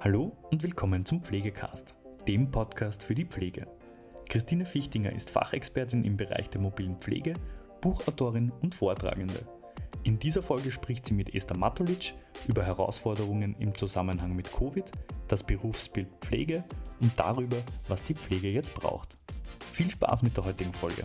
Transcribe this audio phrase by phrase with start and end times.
[0.00, 1.96] Hallo und willkommen zum Pflegecast,
[2.28, 3.66] dem Podcast für die Pflege.
[4.28, 7.32] Christine Fichtinger ist Fachexpertin im Bereich der mobilen Pflege,
[7.80, 9.44] Buchautorin und Vortragende.
[10.04, 12.14] In dieser Folge spricht sie mit Esther Matulic
[12.46, 14.88] über Herausforderungen im Zusammenhang mit Covid,
[15.26, 16.62] das Berufsbild Pflege
[17.00, 17.56] und darüber,
[17.88, 19.16] was die Pflege jetzt braucht.
[19.72, 21.02] Viel Spaß mit der heutigen Folge.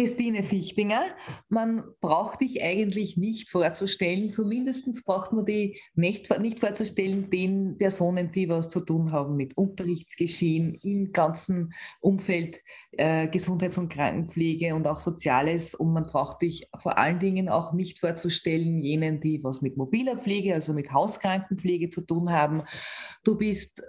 [0.00, 1.02] Christine Fichtinger.
[1.50, 8.32] Man braucht dich eigentlich nicht vorzustellen, zumindest braucht man die nicht, nicht vorzustellen den Personen,
[8.32, 14.86] die was zu tun haben mit Unterrichtsgeschehen im ganzen Umfeld äh, Gesundheits- und Krankenpflege und
[14.86, 15.74] auch Soziales.
[15.74, 20.16] Und man braucht dich vor allen Dingen auch nicht vorzustellen jenen, die was mit mobiler
[20.16, 22.62] Pflege, also mit Hauskrankenpflege zu tun haben.
[23.22, 23.82] Du bist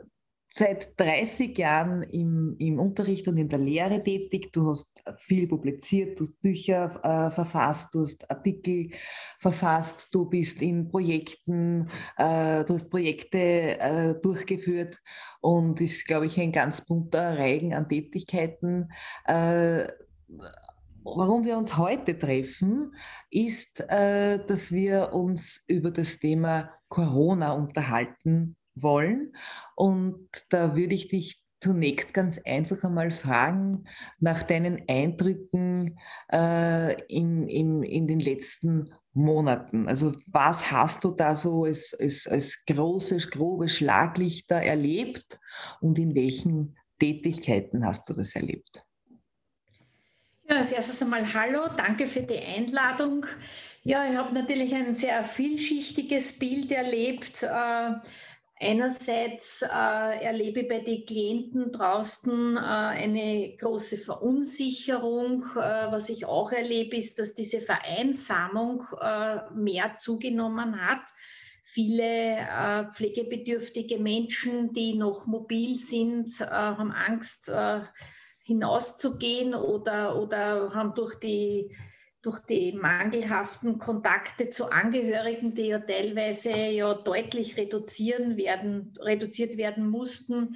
[0.54, 4.52] seit 30 Jahren im, im Unterricht und in der Lehre tätig.
[4.52, 8.91] Du hast viel publiziert, du hast Bücher äh, verfasst, du hast Artikel
[9.40, 14.99] verfasst, du bist in Projekten, äh, du hast Projekte äh, durchgeführt
[15.40, 18.91] und ist, glaube ich, ein ganz bunter Reigen an Tätigkeiten.
[19.26, 19.88] Äh,
[21.04, 22.94] warum wir uns heute treffen,
[23.29, 29.35] ist, äh, dass wir uns über das Thema Corona unterhalten wollen.
[29.76, 33.85] Und da würde ich dich zunächst ganz einfach einmal fragen
[34.20, 35.99] nach deinen Eindrücken
[36.32, 39.88] äh, in, in, in den letzten Monaten.
[39.88, 45.40] Also was hast du da so als, als, als große, grobe Schlaglichter erlebt
[45.82, 48.84] und in welchen Tätigkeiten hast du das erlebt?
[50.49, 53.26] Ja, als erstes einmal Hallo, danke für die Einladung.
[53.84, 57.43] Ja, ich habe natürlich ein sehr vielschichtiges Bild erlebt.
[57.43, 57.95] Äh,
[58.63, 65.44] Einerseits äh, erlebe ich bei den Klienten draußen äh, eine große Verunsicherung.
[65.56, 71.01] Äh, was ich auch erlebe, ist, dass diese Vereinsamung äh, mehr zugenommen hat.
[71.63, 77.51] Viele äh, pflegebedürftige Menschen, die noch mobil sind, äh, haben Angst,
[78.44, 81.75] hinauszugehen oder, oder haben durch die
[82.21, 89.89] durch die mangelhaften Kontakte zu Angehörigen, die ja teilweise ja deutlich reduzieren werden, reduziert werden
[89.89, 90.55] mussten,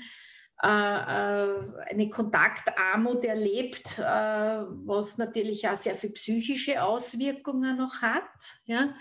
[0.64, 8.62] äh, äh, eine Kontaktarmut erlebt, äh, was natürlich auch sehr viele psychische Auswirkungen noch hat.
[8.66, 8.96] Ja.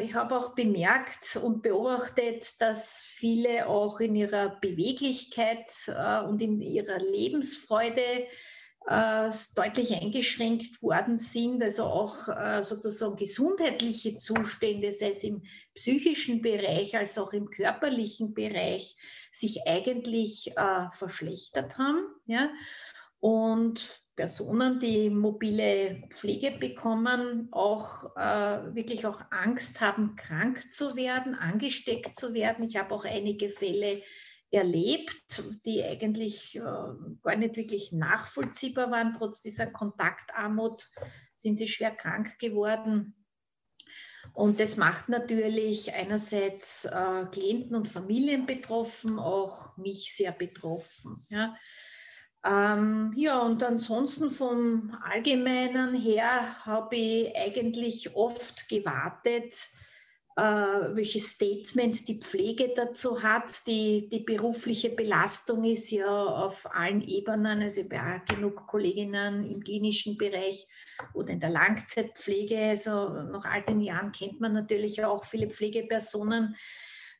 [0.00, 5.70] Ich habe auch bemerkt und beobachtet, dass viele auch in ihrer Beweglichkeit
[6.26, 8.26] und in ihrer Lebensfreude
[8.88, 15.42] äh, deutlich eingeschränkt worden sind, also auch äh, sozusagen gesundheitliche Zustände, sei es im
[15.74, 18.96] psychischen Bereich als auch im körperlichen Bereich,
[19.32, 22.06] sich eigentlich äh, verschlechtert haben.
[23.18, 32.16] Und Personen, die mobile Pflege bekommen, auch wirklich auch Angst haben, krank zu werden, angesteckt
[32.16, 32.64] zu werden.
[32.64, 34.02] Ich habe auch einige Fälle
[34.50, 39.14] erlebt, die eigentlich äh, gar nicht wirklich nachvollziehbar waren.
[39.16, 40.88] Trotz dieser Kontaktarmut
[41.34, 43.14] sind sie schwer krank geworden.
[44.34, 51.24] Und das macht natürlich einerseits äh, Klienten und Familien betroffen, auch mich sehr betroffen.
[51.28, 51.56] Ja.
[52.44, 59.68] Ähm, ja, und ansonsten vom Allgemeinen her habe ich eigentlich oft gewartet,
[60.36, 63.66] äh, welches Statement die Pflege dazu hat.
[63.66, 69.46] Die, die berufliche Belastung ist ja auf allen Ebenen, also ich habe auch genug Kolleginnen
[69.46, 70.66] im klinischen Bereich
[71.14, 72.58] oder in der Langzeitpflege.
[72.58, 76.54] Also nach all den Jahren kennt man natürlich auch viele Pflegepersonen.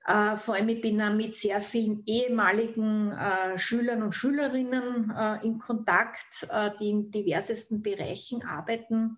[0.09, 5.45] Uh, vor allem, ich bin auch mit sehr vielen ehemaligen uh, Schülern und Schülerinnen uh,
[5.45, 6.47] in Kontakt,
[6.79, 9.17] die in diversesten Bereichen arbeiten.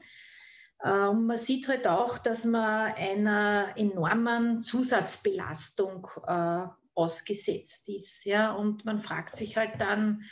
[0.84, 8.24] Ähm, man sieht halt auch, dass man einer enormen Zusatzbelastung äh, ausgesetzt ist.
[8.24, 8.52] Ja?
[8.52, 10.22] Und man fragt sich halt dann,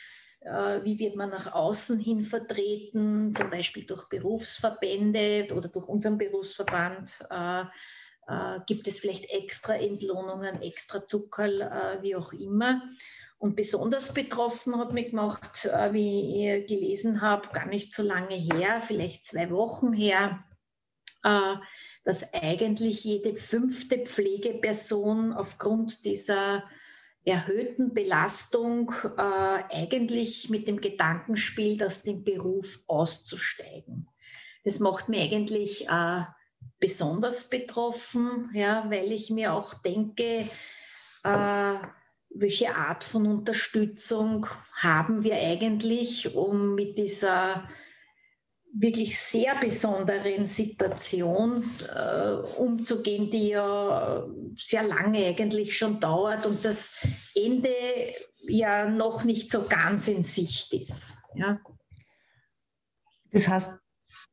[0.40, 6.18] äh, wie wird man nach außen hin vertreten, zum Beispiel durch Berufsverbände oder durch unseren
[6.18, 7.26] Berufsverband.
[7.30, 7.62] Äh,
[8.28, 12.82] äh gibt es vielleicht extra Entlohnungen, extra Zuckerl, äh, wie auch immer.
[13.38, 18.34] Und besonders betroffen hat mich gemacht, äh, wie ich gelesen habe, gar nicht so lange
[18.34, 20.42] her, vielleicht zwei Wochen her,
[22.04, 26.64] dass eigentlich jede fünfte Pflegeperson aufgrund dieser
[27.24, 34.08] erhöhten Belastung äh, eigentlich mit dem Gedanken spielt, aus dem Beruf auszusteigen.
[34.64, 35.86] Das macht mich eigentlich
[36.80, 40.48] besonders betroffen, ja, weil ich mir auch denke,
[42.38, 47.68] welche Art von Unterstützung haben wir eigentlich, um mit dieser
[48.78, 51.64] wirklich sehr besonderen Situation
[51.94, 54.26] äh, umzugehen, die ja
[54.56, 57.70] sehr lange eigentlich schon dauert und das Ende
[58.46, 61.18] ja noch nicht so ganz in Sicht ist.
[61.34, 61.58] Ja.
[63.32, 63.70] Das heißt,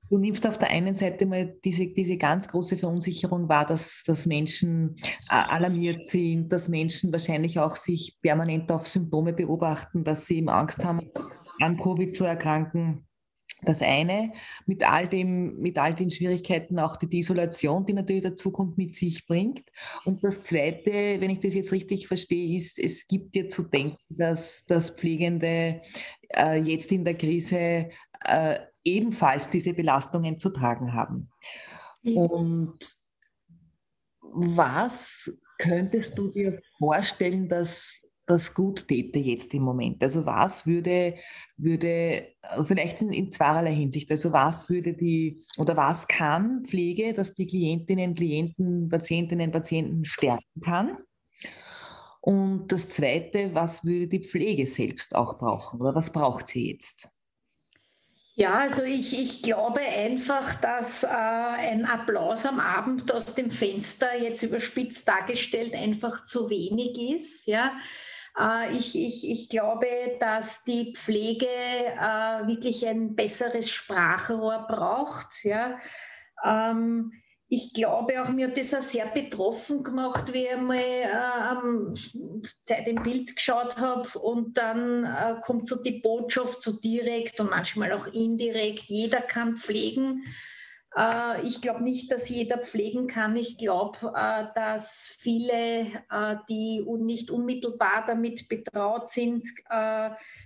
[0.10, 4.25] du nimmst auf der einen Seite mal diese, diese ganz große Verunsicherung wahr, dass, dass
[4.25, 4.98] Menschen
[5.30, 10.50] äh, alarmiert sind, dass Menschen wahrscheinlich auch sich permanent auf Symptome beobachten, dass sie eben
[10.50, 11.10] Angst haben,
[11.62, 13.07] an Covid zu erkranken
[13.65, 14.33] das eine,
[14.65, 18.95] mit all, dem, mit all den Schwierigkeiten auch die Desolation, die natürlich der Zukunft mit
[18.95, 19.63] sich bringt.
[20.06, 23.98] Und das zweite, wenn ich das jetzt richtig verstehe, ist, es gibt dir zu denken,
[24.10, 25.81] dass, dass Pflegende
[26.36, 27.89] äh, jetzt in der Krise
[28.25, 31.30] äh, ebenfalls diese Belastungen zu tragen haben.
[32.04, 32.18] Mhm.
[32.18, 32.98] Und
[34.21, 38.03] was könntest du dir vorstellen, dass
[38.34, 40.02] das gut täte jetzt im Moment?
[40.04, 41.16] Also was würde,
[41.58, 47.14] würde also vielleicht in, in zweierlei Hinsicht, also was würde die oder was kann Pflege,
[47.14, 50.98] dass die Klientinnen, Klienten, Patientinnen, Patienten stärken kann?
[52.22, 57.10] Und das Zweite, was würde die Pflege selbst auch brauchen oder was braucht sie jetzt?
[58.36, 64.18] Ja, also ich, ich glaube einfach, dass äh, ein Applaus am Abend aus dem Fenster
[64.20, 67.46] jetzt überspitzt dargestellt einfach zu wenig ist.
[67.46, 67.80] Ja, äh,
[68.72, 69.88] ich, ich, ich glaube,
[70.20, 75.44] dass die Pflege äh, wirklich ein besseres Sprachrohr braucht.
[75.44, 75.78] Ja.
[76.44, 77.12] Ähm,
[77.50, 81.94] ich glaube auch, mir hat das auch sehr betroffen gemacht, wie ich mal äh,
[82.64, 87.52] Zeit im Bild geschaut habe und dann äh, kommt so die Botschaft so direkt und
[87.52, 90.24] manchmal auch indirekt, jeder kann pflegen.
[90.95, 93.36] Äh, ich glaube nicht, dass jeder pflegen kann.
[93.36, 99.45] Ich glaube, äh, dass viele, äh, die nicht unmittelbar damit betraut sind,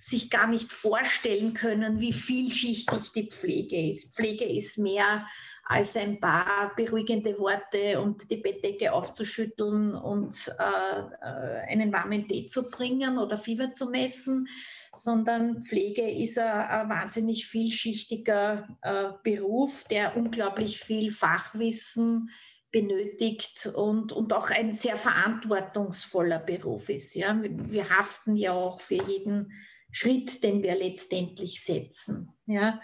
[0.02, 4.16] sich gar nicht vorstellen können, wie vielschichtig die Pflege ist.
[4.16, 5.26] Pflege ist mehr
[5.66, 13.18] als ein paar beruhigende Worte und die Bettdecke aufzuschütteln und einen warmen Tee zu bringen
[13.18, 14.48] oder Fieber zu messen
[14.94, 22.30] sondern Pflege ist ein, ein wahnsinnig vielschichtiger äh, Beruf, der unglaublich viel Fachwissen
[22.72, 27.16] benötigt und, und auch ein sehr verantwortungsvoller Beruf ist.
[27.16, 27.40] Ja?
[27.42, 29.52] Wir haften ja auch für jeden
[29.92, 32.34] Schritt, den wir letztendlich setzen.
[32.46, 32.82] Ja?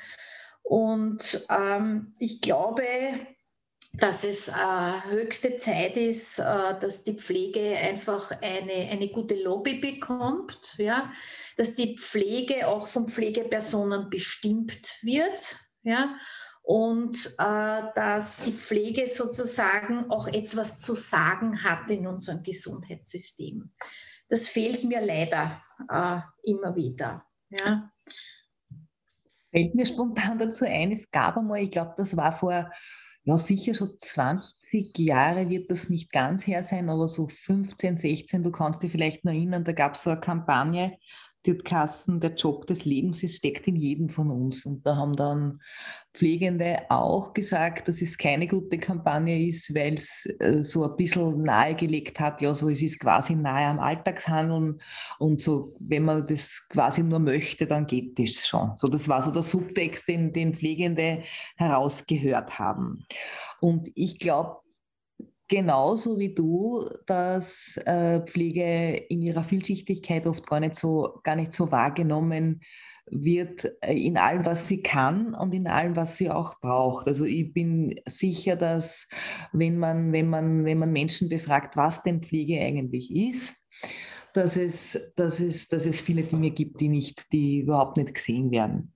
[0.64, 2.84] Und ähm, ich glaube,
[3.96, 9.80] dass es äh, höchste Zeit ist, äh, dass die Pflege einfach eine, eine gute Lobby
[9.80, 11.12] bekommt, ja?
[11.58, 16.18] dass die Pflege auch von Pflegepersonen bestimmt wird ja?
[16.64, 23.72] und äh, dass die Pflege sozusagen auch etwas zu sagen hat in unserem Gesundheitssystem.
[24.28, 26.20] Das fehlt mir leider äh,
[26.50, 27.28] immer wieder.
[27.52, 27.92] Ja?
[29.52, 32.72] Fällt mir spontan dazu ein, es gab einmal, ich glaube, das war vor
[33.26, 38.44] ja, sicher schon 20 Jahre wird das nicht ganz her sein, aber so 15, 16,
[38.44, 40.98] du kannst dich vielleicht noch erinnern, da gab es so eine Kampagne,
[41.46, 44.66] die Kassen, der Job des Lebens ist, steckt in jedem von uns.
[44.66, 45.60] Und da haben dann
[46.14, 51.42] Pflegende auch gesagt, dass es keine gute Kampagne ist, weil es äh, so ein bisschen
[51.42, 54.80] nahegelegt hat, ja, so es ist quasi nahe am Alltagshandeln
[55.18, 58.74] und so, wenn man das quasi nur möchte, dann geht das schon.
[58.78, 61.24] So, das war so der Subtext, den, den Pflegende
[61.58, 63.06] herausgehört haben.
[63.60, 64.63] Und ich glaube,
[65.54, 71.54] genauso wie du, dass äh, Pflege in ihrer Vielschichtigkeit oft gar nicht so, gar nicht
[71.54, 72.62] so wahrgenommen
[73.06, 77.08] wird äh, in allem, was sie kann und in allem, was sie auch braucht.
[77.08, 79.08] Also ich bin sicher, dass
[79.52, 83.64] wenn man, wenn man, wenn man Menschen befragt, was denn Pflege eigentlich ist,
[84.34, 88.52] dass es, dass es, dass es viele Dinge gibt, die, nicht, die überhaupt nicht gesehen
[88.52, 88.92] werden.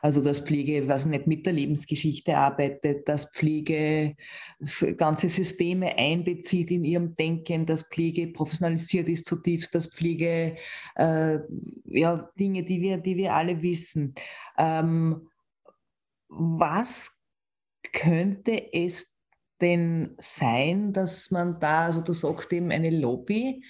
[0.00, 4.16] Also dass Pflege, was nicht mit der Lebensgeschichte arbeitet, dass Pflege
[4.96, 10.56] ganze Systeme einbezieht in ihrem Denken, dass Pflege professionalisiert ist zutiefst, dass Pflege
[10.94, 11.38] äh,
[11.86, 14.14] ja, Dinge, die wir, die wir alle wissen.
[14.56, 15.28] Ähm,
[16.28, 17.20] was
[17.92, 19.16] könnte es
[19.60, 23.64] denn sein, dass man da, also du sagst eben eine Lobby,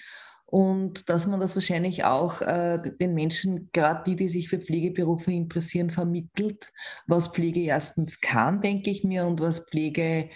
[0.49, 5.29] und dass man das wahrscheinlich auch äh, den Menschen, gerade die, die sich für Pflegeberufe
[5.29, 6.71] interessieren, vermittelt,
[7.05, 10.29] was Pflege erstens kann, denke ich mir, und was Pflege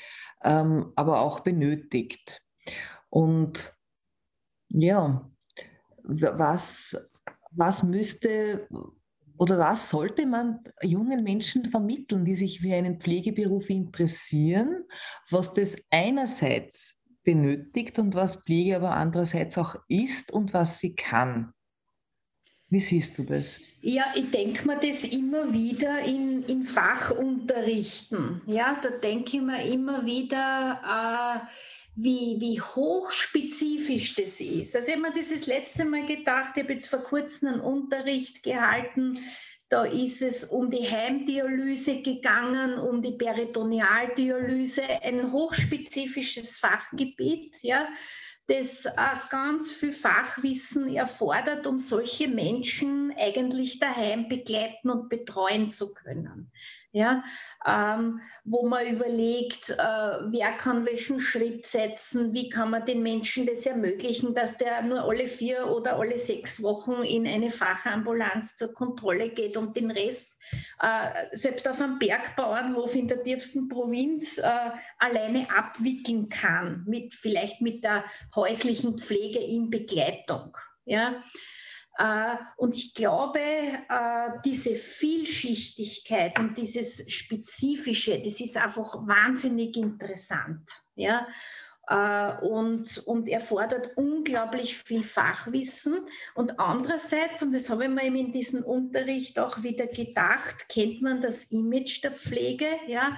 [0.44, 2.44] ähm, aber auch benötigt.
[3.10, 3.74] Und
[4.68, 5.30] ja,
[6.03, 6.98] was,
[7.51, 8.68] was müsste
[9.38, 14.84] oder was sollte man jungen Menschen vermitteln, die sich für einen Pflegeberuf interessieren,
[15.30, 21.53] was das einerseits benötigt und was Pflege aber andererseits auch ist und was sie kann?
[22.69, 23.59] Wie siehst du das?
[23.81, 28.41] Ja, ich denke mir das immer wieder in, in Fachunterrichten.
[28.45, 31.47] Ja, da denke ich mir immer wieder, äh,
[31.95, 34.73] wie, wie hochspezifisch das ist.
[34.75, 37.61] Also ich habe mir das das letzte Mal gedacht, ich habe jetzt vor kurzem einen
[37.61, 39.17] Unterricht gehalten,
[39.71, 47.87] da ist es um die Heimdialyse gegangen, um die Peritonealdialyse, ein hochspezifisches Fachgebiet, ja,
[48.51, 48.88] das
[49.29, 56.51] ganz viel Fachwissen erfordert, um solche Menschen eigentlich daheim begleiten und betreuen zu können.
[56.93, 57.24] Ja,
[57.65, 63.46] ähm, wo man überlegt, äh, wer kann welchen Schritt setzen, wie kann man den Menschen
[63.46, 68.74] das ermöglichen, dass der nur alle vier oder alle sechs Wochen in eine Fachambulanz zur
[68.74, 70.40] Kontrolle geht und den Rest
[70.79, 77.62] äh, selbst auf einem Bergbauernhof in der tiefsten Provinz äh, alleine abwickeln kann, mit, vielleicht
[77.62, 78.03] mit der
[78.36, 80.58] häuslichen Pflege in Begleitung.
[80.86, 81.22] Ja,
[81.98, 90.67] äh, und ich glaube, äh, diese Vielschichtigkeit und dieses Spezifische, das ist einfach wahnsinnig interessant.
[90.96, 91.27] Ja?
[91.91, 96.00] Äh, und, und erfordert unglaublich viel Fachwissen.
[96.36, 101.01] Und andererseits, und das habe ich mir eben in diesem Unterricht auch wieder gedacht, kennt
[101.01, 103.17] man das Image der Pflege, ja,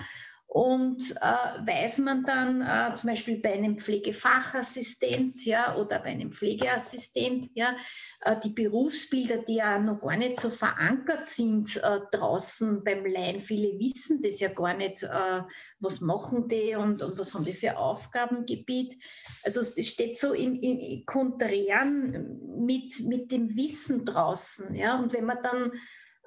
[0.54, 6.32] und äh, weiß man dann äh, zum Beispiel bei einem Pflegefachassistent ja, oder bei einem
[6.32, 7.76] Pflegeassistent, ja,
[8.22, 13.40] äh, die Berufsbilder, die ja noch gar nicht so verankert sind äh, draußen beim Laien.
[13.40, 15.42] Viele wissen das ja gar nicht, äh,
[15.80, 18.96] was machen die und, und, was haben die für Aufgabengebiet.
[19.42, 24.76] Also es steht so in, in Konträren mit, mit dem Wissen draußen.
[24.76, 25.00] Ja.
[25.00, 25.72] Und wenn man dann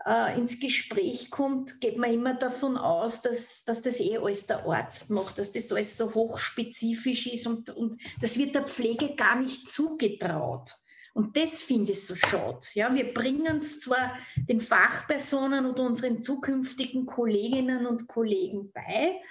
[0.04, 4.66] äh, ins Gespräch kommt, geht man immer davon aus, dass, dass das eh alles der
[4.66, 9.40] Arzt macht, dass das alles so hochspezifisch ist und, und das wird der Pflege gar
[9.40, 10.74] nicht zugetraut.
[11.14, 12.60] Und das finde ich so schade.
[12.74, 19.22] Ja, wir bringen es zwar den Fachpersonen oder unseren zukünftigen Kolleginnen und Kollegen bei,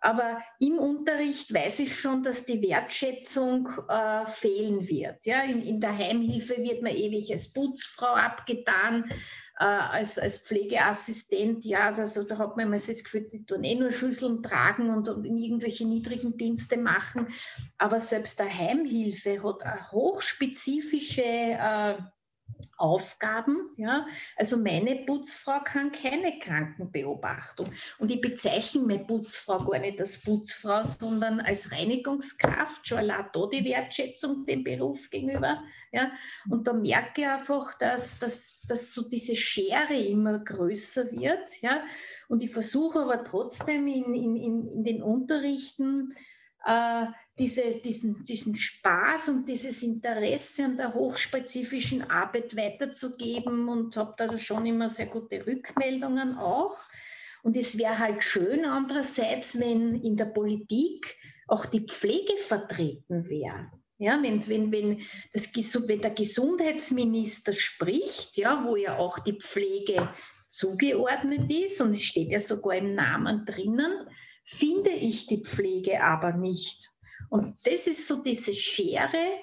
[0.00, 5.26] aber im Unterricht weiß ich schon, dass die Wertschätzung äh, fehlen wird.
[5.26, 9.10] Ja, in, in, der Heimhilfe wird man ewig als Putzfrau abgetan
[9.58, 13.74] äh, als, als Pflegeassistent, ja, also da hat man immer das Gefühl, die tun eh
[13.74, 17.28] nur Schüsseln tragen und, und irgendwelche niedrigen Dienste machen.
[17.78, 21.94] Aber selbst der Heimhilfe hat eine hochspezifische äh,
[22.76, 23.70] Aufgaben.
[23.76, 24.06] Ja?
[24.36, 27.70] Also meine Putzfrau kann keine Krankenbeobachtung.
[27.98, 32.86] Und ich bezeichne meine Putzfrau gar nicht als Putzfrau, sondern als Reinigungskraft.
[32.86, 35.62] Schon allein da die Wertschätzung dem Beruf gegenüber.
[35.92, 36.12] Ja?
[36.48, 41.62] Und da merke ich einfach, dass, dass, dass so diese Schere immer größer wird.
[41.62, 41.82] Ja?
[42.28, 46.14] Und ich versuche aber trotzdem in, in, in den Unterrichten,
[46.66, 47.06] äh,
[47.38, 54.36] diese, diesen, diesen Spaß und dieses Interesse an der hochspezifischen Arbeit weiterzugeben und habe da
[54.36, 56.76] schon immer sehr gute Rückmeldungen auch.
[57.42, 63.70] Und es wäre halt schön andererseits, wenn in der Politik auch die Pflege vertreten wäre.
[63.98, 65.00] Ja, wenn, wenn, wenn,
[65.32, 70.08] das, wenn der Gesundheitsminister spricht, ja, wo ja auch die Pflege
[70.48, 74.06] zugeordnet ist und es steht ja sogar im Namen drinnen,
[74.46, 76.90] finde ich die Pflege aber nicht.
[77.28, 79.40] Und das ist so diese Schere,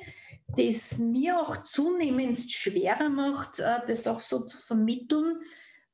[0.58, 5.42] die es mir auch zunehmend schwerer macht, äh, das auch so zu vermitteln,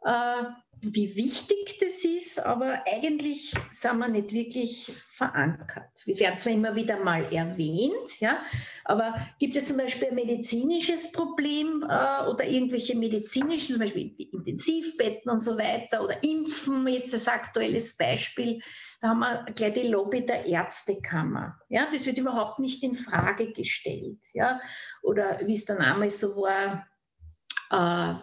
[0.04, 0.44] äh,
[0.82, 5.90] wie wichtig das ist, aber eigentlich sind wir nicht wirklich verankert.
[6.06, 8.42] Wir werden zwar immer wieder mal erwähnt, ja,
[8.86, 15.30] aber gibt es zum Beispiel ein medizinisches Problem äh, oder irgendwelche medizinischen, zum Beispiel Intensivbetten
[15.30, 18.62] und so weiter oder Impfen, jetzt als aktuelles Beispiel,
[19.02, 21.60] da haben wir gleich die Lobby der Ärztekammer.
[21.70, 24.20] Ja, das wird überhaupt nicht in Frage gestellt.
[24.34, 24.60] Ja,
[25.02, 26.86] oder wie es dann einmal so war,
[27.72, 28.16] äh,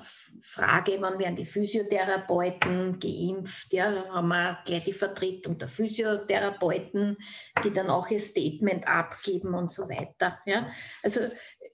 [0.42, 3.72] Frage, wann werden die Physiotherapeuten geimpft?
[3.72, 7.16] Ja, haben wir gleich die Vertretung der Physiotherapeuten,
[7.64, 10.38] die dann auch ihr Statement abgeben und so weiter.
[10.46, 10.68] Ja,
[11.02, 11.20] also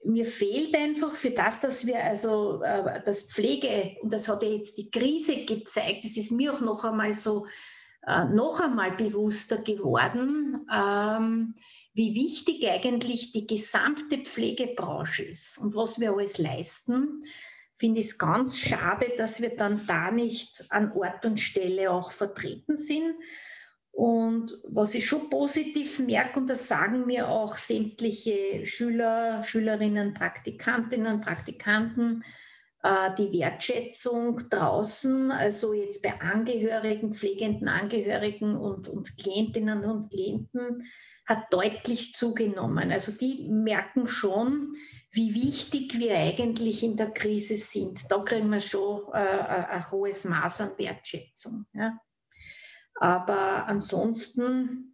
[0.05, 4.49] mir fehlt einfach für das, dass wir also äh, das Pflege, und das hat ja
[4.49, 7.47] jetzt die Krise gezeigt, das ist mir auch noch einmal so
[8.05, 11.55] äh, noch einmal bewusster geworden, ähm,
[11.93, 17.21] wie wichtig eigentlich die gesamte Pflegebranche ist und was wir alles leisten.
[17.75, 22.11] Finde ich es ganz schade, dass wir dann da nicht an Ort und Stelle auch
[22.11, 23.15] vertreten sind.
[23.91, 31.21] Und was ich schon positiv merke, und das sagen mir auch sämtliche Schüler, Schülerinnen, Praktikantinnen,
[31.21, 32.23] Praktikanten,
[33.17, 40.83] die Wertschätzung draußen, also jetzt bei Angehörigen, pflegenden Angehörigen und, und Klientinnen und Klienten,
[41.25, 42.91] hat deutlich zugenommen.
[42.91, 44.73] Also die merken schon,
[45.11, 48.11] wie wichtig wir eigentlich in der Krise sind.
[48.11, 51.65] Da kriegen wir schon äh, ein hohes Maß an Wertschätzung.
[51.73, 51.97] Ja.
[52.95, 54.92] Aber ansonsten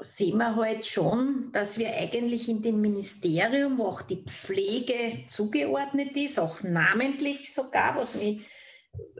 [0.00, 6.16] sehen wir halt schon, dass wir eigentlich in dem Ministerium, wo auch die Pflege zugeordnet
[6.16, 8.42] ist, auch namentlich sogar, was mich,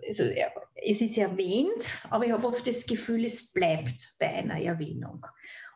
[0.07, 0.25] also
[0.75, 5.27] es ist erwähnt, aber ich habe oft das Gefühl, es bleibt bei einer Erwähnung.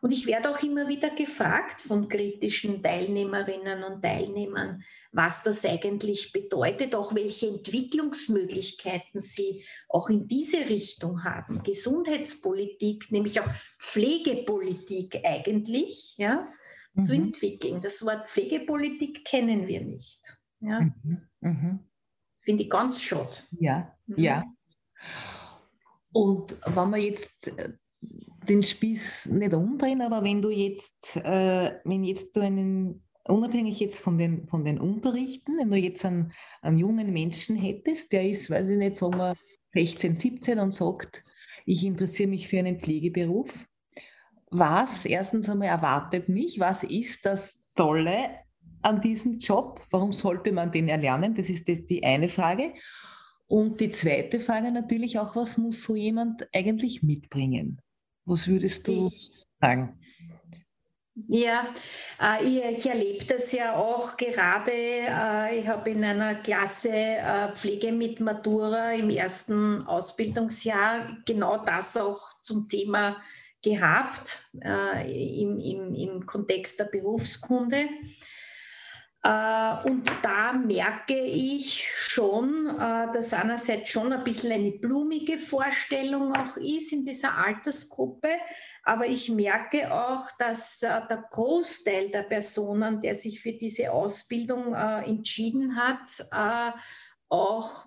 [0.01, 6.31] Und ich werde auch immer wieder gefragt von kritischen Teilnehmerinnen und Teilnehmern, was das eigentlich
[6.31, 11.61] bedeutet, auch welche Entwicklungsmöglichkeiten sie auch in diese Richtung haben.
[11.63, 16.49] Gesundheitspolitik, nämlich auch Pflegepolitik eigentlich, ja,
[16.93, 17.03] mhm.
[17.03, 17.81] zu entwickeln.
[17.81, 20.37] Das Wort Pflegepolitik kennen wir nicht.
[20.61, 20.79] Ja.
[20.79, 21.27] Mhm.
[21.41, 21.90] Mhm.
[22.41, 23.31] Finde ich ganz schade.
[23.59, 24.19] Ja, mhm.
[24.19, 24.43] ja.
[26.11, 27.69] Und wenn man jetzt äh,
[28.47, 33.99] den Spieß nicht umdrehen, aber wenn du jetzt, äh, wenn jetzt du einen, unabhängig jetzt
[33.99, 38.49] von den, von den Unterrichten, wenn du jetzt einen, einen jungen Menschen hättest, der ist,
[38.49, 39.35] weiß ich nicht, sagen wir
[39.73, 41.21] 16, 17 und sagt,
[41.65, 43.67] ich interessiere mich für einen Pflegeberuf.
[44.49, 46.59] Was erstens einmal erwartet mich?
[46.59, 48.31] Was ist das Tolle
[48.83, 49.81] an diesem Job?
[49.89, 51.35] Warum sollte man den erlernen?
[51.35, 52.73] Das ist das die eine Frage.
[53.47, 57.81] Und die zweite Frage natürlich auch, was muss so jemand eigentlich mitbringen?
[58.25, 59.99] Was würdest du ich, sagen?
[61.27, 61.67] Ja,
[62.21, 64.71] äh, ich, ich, erlebe das ja auch gerade.
[64.71, 71.97] Äh, ich habe in einer Klasse äh, Pflege mit Matura im ersten Ausbildungsjahr genau das
[71.97, 73.17] auch zum Thema
[73.63, 77.89] gehabt im, im, im Kontext der Berufskunde.
[79.23, 86.35] Äh, und da merke ich schon, äh, dass einerseits schon ein bisschen eine blumige Vorstellung
[86.35, 88.29] auch ist in dieser Altersgruppe,
[88.83, 94.73] aber ich merke auch, dass äh, der Großteil der Personen, der sich für diese Ausbildung
[94.73, 96.25] entschieden hat,
[97.29, 97.85] auch,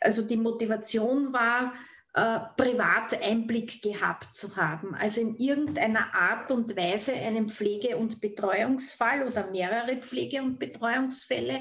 [0.00, 1.72] also die Motivation war,
[2.12, 4.96] äh, privat Einblick gehabt zu haben.
[4.96, 11.60] Also in irgendeiner Art und Weise einen Pflege- und Betreuungsfall oder mehrere Pflege- und Betreuungsfälle.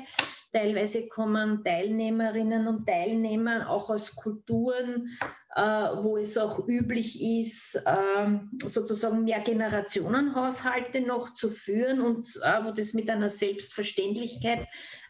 [0.52, 5.16] Teilweise kommen Teilnehmerinnen und Teilnehmer auch aus Kulturen,
[5.56, 12.66] äh, wo es auch üblich ist, äh, sozusagen mehr Generationenhaushalte noch zu führen und äh,
[12.66, 14.68] wo das mit einer Selbstverständlichkeit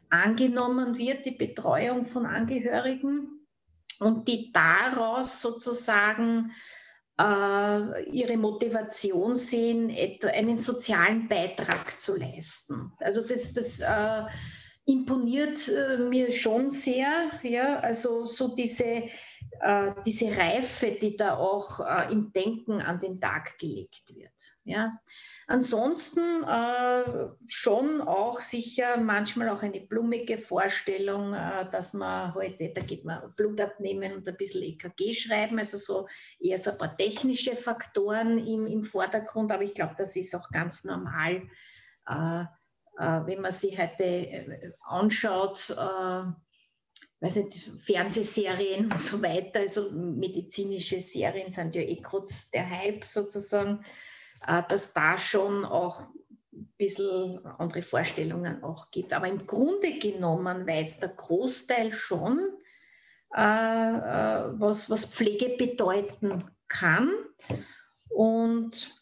[0.10, 3.38] angenommen wird, die Betreuung von Angehörigen
[3.99, 6.51] und die daraus sozusagen
[7.19, 9.93] äh, ihre Motivation sehen,
[10.33, 12.93] einen sozialen Beitrag zu leisten.
[12.99, 14.25] Also das, das äh,
[14.89, 19.04] imponiert äh, mir schon sehr, ja, also so diese,
[19.62, 24.58] äh, diese Reife, die da auch äh, im Denken an den Tag gelegt wird.
[24.63, 24.99] Ja.
[25.45, 32.82] Ansonsten äh, schon auch sicher manchmal auch eine blumige Vorstellung, äh, dass man heute, da
[32.82, 36.08] geht man Blut abnehmen und ein bisschen EKG schreiben, also so
[36.39, 40.49] eher so ein paar technische Faktoren im, im Vordergrund, aber ich glaube, das ist auch
[40.49, 41.43] ganz normal,
[42.08, 42.45] äh,
[42.99, 46.23] wenn man sich heute äh, anschaut, äh,
[47.21, 53.05] weiß nicht, Fernsehserien und so weiter, also medizinische Serien sind ja eh gerade der Hype
[53.05, 53.83] sozusagen.
[54.45, 56.07] Äh, dass da schon auch
[56.53, 59.13] ein bisschen andere Vorstellungen auch gibt.
[59.13, 62.39] Aber im Grunde genommen weiß der Großteil schon,
[63.35, 67.12] äh, äh, was, was Pflege bedeuten kann.
[68.09, 68.98] Und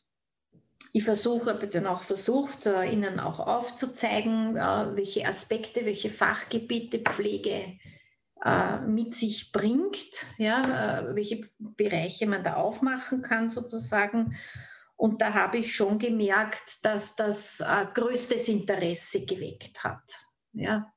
[0.97, 7.77] ich versuche, habe dann auch versucht, Ihnen auch aufzuzeigen, welche Aspekte, welche Fachgebiete Pflege
[8.87, 14.37] mit sich bringt, ja, welche Bereiche man da aufmachen kann sozusagen.
[14.97, 20.25] Und da habe ich schon gemerkt, dass das äh, größtes Interesse geweckt hat.
[20.53, 20.91] Ja.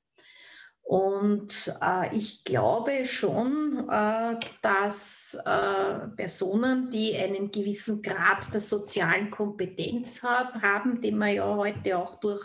[0.90, 9.31] Und äh, ich glaube schon, äh, dass äh, Personen, die einen gewissen Grad der sozialen
[9.31, 12.40] Kompetenz hab, haben, den man ja heute auch durch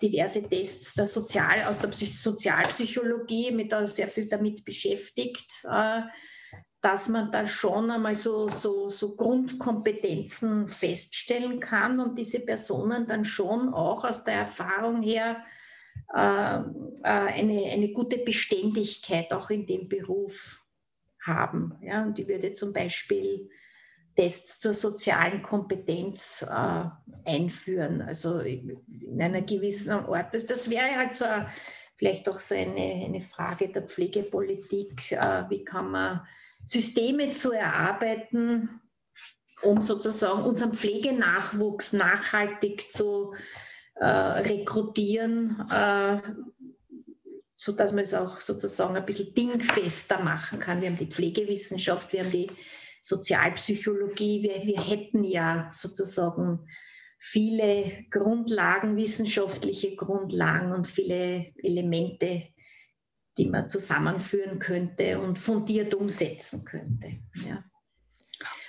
[0.00, 6.02] diverse Tests der Sozial, aus der Sozialpsychologie mit sehr viel damit beschäftigt, äh,
[6.80, 13.24] dass man da schon einmal so, so, so Grundkompetenzen feststellen kann und diese Personen dann
[13.24, 15.63] schon auch aus der Erfahrung her äh, äh,
[16.08, 20.64] eine, eine gute Beständigkeit auch in dem Beruf
[21.20, 21.76] haben.
[21.82, 22.04] Ja?
[22.04, 23.48] Und ich würde zum Beispiel
[24.16, 26.84] Tests zur sozialen Kompetenz äh,
[27.24, 30.34] einführen, also in einer gewissen Art.
[30.34, 31.26] Das, das wäre halt so
[31.96, 35.12] vielleicht auch so eine, eine Frage der Pflegepolitik.
[35.12, 36.26] Äh, wie kann man
[36.64, 38.80] Systeme zu erarbeiten,
[39.62, 43.34] um sozusagen unseren Pflegenachwuchs nachhaltig zu,
[43.96, 46.20] äh, rekrutieren, äh,
[47.56, 50.80] sodass man es auch sozusagen ein bisschen dingfester machen kann.
[50.80, 52.50] Wir haben die Pflegewissenschaft, wir haben die
[53.02, 56.66] Sozialpsychologie, wir, wir hätten ja sozusagen
[57.18, 62.48] viele Grundlagen, wissenschaftliche Grundlagen und viele Elemente,
[63.38, 67.20] die man zusammenführen könnte und fundiert umsetzen könnte.
[67.46, 67.64] Ja.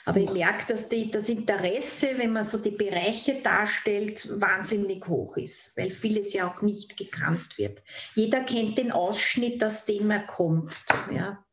[0.05, 5.35] Aber ich merke, dass die, das Interesse, wenn man so die Bereiche darstellt, wahnsinnig hoch
[5.37, 7.81] ist, weil vieles ja auch nicht gekannt wird.
[8.13, 10.73] Jeder kennt den Ausschnitt, aus dem er kommt.
[11.11, 11.43] Ja.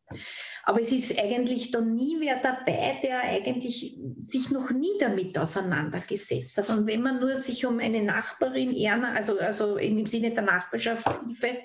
[0.65, 6.59] Aber es ist eigentlich dann nie wer dabei, der eigentlich sich noch nie damit auseinandergesetzt
[6.59, 6.69] hat.
[6.69, 11.59] Und wenn man nur sich um eine Nachbarin Erna, also, also im Sinne der Nachbarschaftshilfe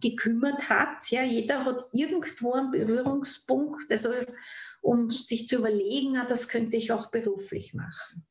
[0.00, 4.10] gekümmert hat, ja, jeder hat irgendwo einen Berührungspunkt, also
[4.84, 8.26] um sich zu überlegen, ah, das könnte ich auch beruflich machen.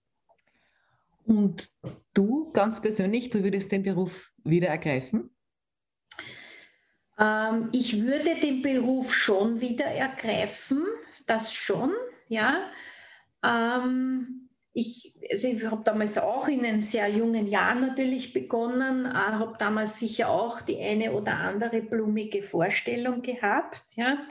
[1.26, 1.70] Und
[2.14, 5.32] du ganz persönlich, du würdest den Beruf wieder ergreifen?
[7.18, 10.86] Ähm, ich würde den Beruf schon wieder ergreifen,
[11.26, 11.92] das schon,
[12.28, 12.70] ja.
[13.44, 19.10] Ähm, ich, also ich habe damals auch in einem sehr jungen Jahr natürlich begonnen, äh,
[19.10, 24.28] habe damals sicher auch die eine oder andere blumige Vorstellung gehabt, ja.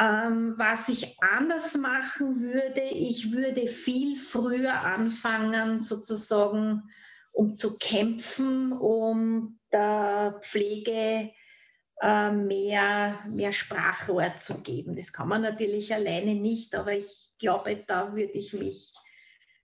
[0.00, 6.90] Ähm, was ich anders machen würde, ich würde viel früher anfangen, sozusagen,
[7.32, 11.30] um zu kämpfen, um der Pflege
[12.00, 14.96] äh, mehr, mehr Sprachrohr zu geben.
[14.96, 18.94] Das kann man natürlich alleine nicht, aber ich glaube, da würde ich mich,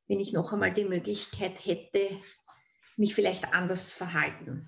[0.06, 2.20] wenn ich noch einmal die Möglichkeit hätte,
[2.98, 4.66] mich vielleicht anders verhalten.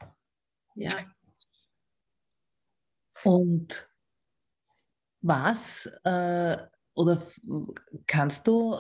[0.74, 0.92] Ja.
[3.22, 3.87] Und
[5.20, 6.56] was äh,
[6.94, 7.22] oder
[8.06, 8.76] kannst du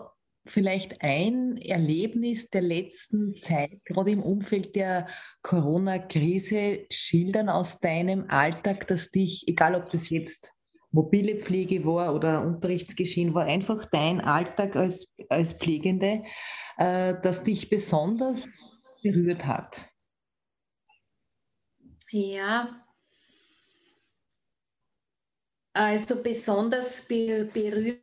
[0.46, 5.06] vielleicht ein Erlebnis der letzten Zeit, gerade im Umfeld der
[5.42, 10.54] Corona-Krise, schildern aus deinem Alltag, dass dich, egal ob das jetzt
[10.90, 16.24] mobile Pflege war oder Unterrichtsgeschehen war, einfach dein Alltag als, als Pflegende,
[16.78, 18.72] äh, das dich besonders
[19.02, 19.86] berührt hat?
[22.10, 22.87] Ja,
[25.78, 28.02] also besonders berührt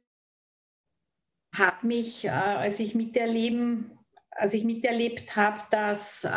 [1.53, 3.99] hat mich, äh, als ich miterleben,
[4.31, 6.29] als ich miterlebt habe, dass äh,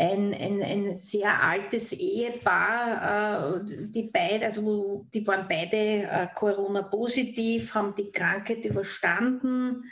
[0.00, 7.94] ein, ein, ein sehr altes Ehepaar, äh, die beide, also die waren beide Corona-positiv, haben
[7.94, 9.82] die Krankheit überstanden,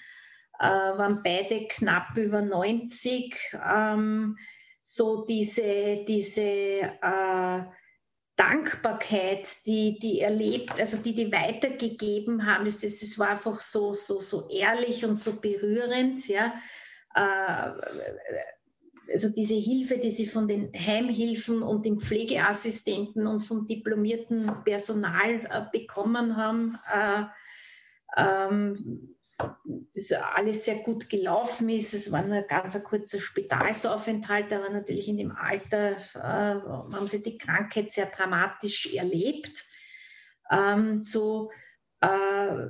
[0.59, 3.37] waren beide knapp über 90.
[3.68, 4.37] Ähm,
[4.83, 6.92] so diese, diese
[8.37, 14.20] Dankbarkeit, die die erlebt, also die die weitergegeben haben, es, es war einfach so, so,
[14.20, 16.55] so ehrlich und so berührend, ja.
[17.14, 17.72] Äh,
[19.12, 25.46] also diese Hilfe, die sie von den Heimhilfen und den Pflegeassistenten und vom diplomierten Personal
[25.49, 27.22] äh, bekommen haben, äh,
[28.16, 31.94] ähm, das alles sehr gut gelaufen ist.
[31.94, 37.22] Es war nur ein ganz kurzer Spitalsaufenthalt, aber natürlich in dem Alter äh, haben sie
[37.22, 39.64] die Krankheit sehr dramatisch erlebt.
[40.51, 41.51] Ähm, so,
[42.01, 42.66] äh,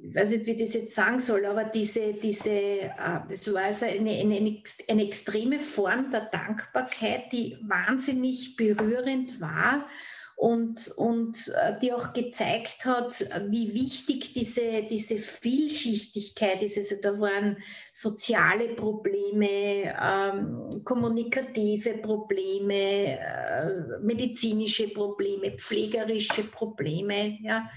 [0.00, 3.64] ich weiß nicht, wie ich das jetzt sagen soll, aber diese, diese, äh, das war
[3.64, 9.88] also eine, eine, eine extreme Form der Dankbarkeit, die wahnsinnig berührend war
[10.38, 16.78] und, und äh, die auch gezeigt hat, wie wichtig diese, diese Vielschichtigkeit ist.
[16.78, 17.56] Also da waren
[17.92, 27.36] soziale Probleme, ähm, kommunikative Probleme, äh, medizinische Probleme, pflegerische Probleme.
[27.42, 27.68] Ja.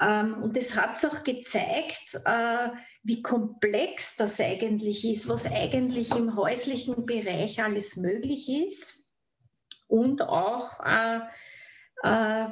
[0.00, 2.68] Ähm, und das hat es auch gezeigt, äh,
[3.02, 9.08] wie komplex das eigentlich ist, was eigentlich im häuslichen Bereich alles möglich ist
[9.88, 11.18] und auch äh,
[12.02, 12.46] äh,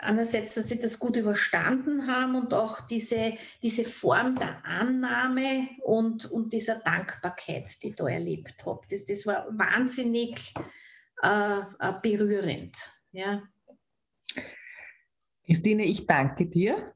[0.00, 6.30] einerseits, dass sie das gut überstanden haben und auch diese, diese Form der Annahme und,
[6.30, 8.80] und dieser Dankbarkeit, die ich da erlebt habe.
[8.90, 10.52] Das, das war wahnsinnig
[11.22, 12.76] äh, äh, berührend.
[13.12, 13.42] Ja.
[15.46, 16.94] Christine, ich danke dir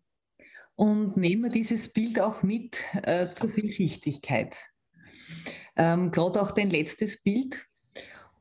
[0.76, 4.56] und nehme dieses Bild auch mit äh, zur Vielschichtigkeit.
[5.76, 7.66] Ähm, Gerade auch dein letztes Bild,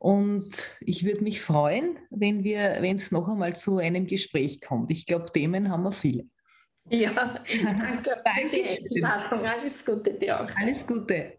[0.03, 4.91] und ich würde mich freuen, wenn wir, wenn es noch einmal zu einem Gespräch kommt.
[4.91, 6.25] Ich glaube, Themen haben wir viele.
[6.89, 7.13] Ja,
[7.63, 9.45] danke für die Einladung.
[9.45, 10.49] Alles Gute dir auch.
[10.57, 11.37] Alles Gute.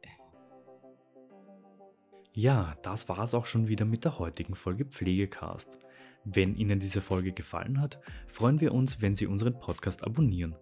[2.33, 5.77] Ja, das war es auch schon wieder mit der heutigen Folge Pflegecast.
[6.25, 10.57] Wenn Ihnen diese Folge gefallen hat, freuen wir uns, wenn Sie unseren Podcast abonnieren.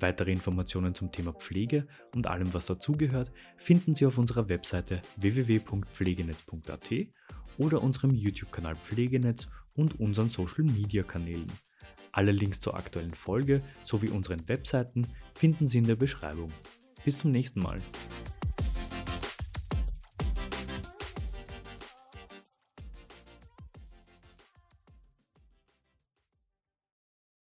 [0.00, 1.86] Weitere Informationen zum Thema Pflege
[2.16, 6.90] und allem, was dazugehört, finden Sie auf unserer Webseite www.pflegenetz.at
[7.58, 11.50] oder unserem YouTube-Kanal Pflegenetz und unseren Social-Media-Kanälen.
[12.12, 16.52] Alle Links zur aktuellen Folge sowie unseren Webseiten finden Sie in der Beschreibung.
[17.04, 17.80] Bis zum nächsten Mal.